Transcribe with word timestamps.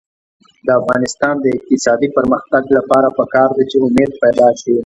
د 0.65 0.67
افغانستان 0.79 1.33
د 1.39 1.45
اقتصادي 1.57 2.07
پرمختګ 2.17 2.63
لپاره 2.77 3.07
پکار 3.17 3.49
ده 3.57 3.63
چې 3.69 3.77
امید 3.87 4.11
پیدا 4.23 4.49
شي. 4.61 4.75